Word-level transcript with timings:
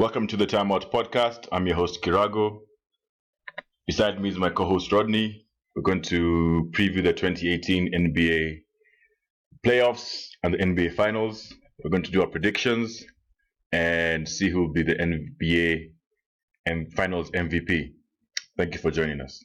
Welcome 0.00 0.28
to 0.28 0.36
the 0.38 0.46
Time 0.46 0.72
Out 0.72 0.90
podcast. 0.90 1.46
I'm 1.52 1.66
your 1.66 1.76
host, 1.76 2.00
Kirago. 2.00 2.60
Beside 3.86 4.18
me 4.18 4.30
is 4.30 4.38
my 4.38 4.48
co 4.48 4.64
host, 4.64 4.90
Rodney. 4.92 5.44
We're 5.76 5.82
going 5.82 6.00
to 6.04 6.70
preview 6.72 7.04
the 7.04 7.12
2018 7.12 7.92
NBA 7.92 8.60
playoffs 9.62 10.28
and 10.42 10.54
the 10.54 10.58
NBA 10.58 10.94
finals. 10.94 11.52
We're 11.84 11.90
going 11.90 12.04
to 12.04 12.10
do 12.10 12.22
our 12.22 12.28
predictions 12.28 13.04
and 13.72 14.26
see 14.26 14.48
who 14.48 14.62
will 14.62 14.72
be 14.72 14.82
the 14.82 14.94
NBA 14.94 15.90
and 16.64 16.90
finals 16.94 17.30
MVP. 17.32 17.92
Thank 18.56 18.72
you 18.72 18.80
for 18.80 18.90
joining 18.90 19.20
us. 19.20 19.44